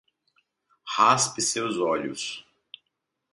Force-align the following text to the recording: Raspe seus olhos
Raspe 0.97 1.41
seus 1.43 1.77
olhos 1.77 2.43